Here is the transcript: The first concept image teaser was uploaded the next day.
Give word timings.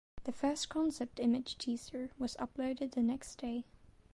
The 0.23 0.31
first 0.31 0.67
concept 0.67 1.19
image 1.19 1.59
teaser 1.59 2.09
was 2.17 2.35
uploaded 2.37 2.93
the 2.95 3.03
next 3.03 3.35
day. 3.35 3.65